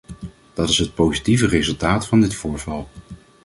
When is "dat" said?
0.53-0.69